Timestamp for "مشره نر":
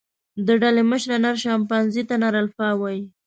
0.91-1.35